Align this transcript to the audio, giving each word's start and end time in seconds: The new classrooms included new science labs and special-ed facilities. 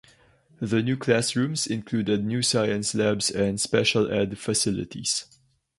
The 0.59 0.81
new 0.81 0.97
classrooms 0.97 1.67
included 1.67 2.25
new 2.25 2.41
science 2.41 2.95
labs 2.95 3.29
and 3.29 3.61
special-ed 3.61 4.39
facilities. 4.39 5.25